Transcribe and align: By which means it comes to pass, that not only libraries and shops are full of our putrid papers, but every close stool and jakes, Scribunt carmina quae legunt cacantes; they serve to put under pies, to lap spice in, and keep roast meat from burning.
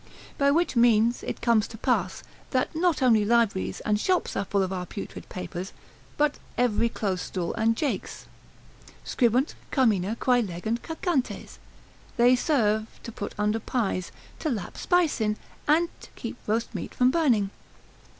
By 0.39 0.49
which 0.49 0.75
means 0.75 1.21
it 1.21 1.41
comes 1.41 1.67
to 1.67 1.77
pass, 1.77 2.23
that 2.49 2.75
not 2.75 3.03
only 3.03 3.23
libraries 3.23 3.81
and 3.81 3.99
shops 3.99 4.35
are 4.35 4.45
full 4.45 4.63
of 4.63 4.73
our 4.73 4.87
putrid 4.87 5.29
papers, 5.29 5.73
but 6.17 6.39
every 6.57 6.89
close 6.89 7.21
stool 7.21 7.53
and 7.53 7.77
jakes, 7.77 8.25
Scribunt 9.03 9.53
carmina 9.69 10.15
quae 10.19 10.41
legunt 10.41 10.81
cacantes; 10.81 11.59
they 12.17 12.35
serve 12.35 12.87
to 13.03 13.11
put 13.11 13.35
under 13.37 13.59
pies, 13.59 14.11
to 14.39 14.49
lap 14.49 14.75
spice 14.75 15.21
in, 15.21 15.37
and 15.67 15.89
keep 16.15 16.35
roast 16.47 16.73
meat 16.73 16.95
from 16.95 17.11
burning. 17.11 17.51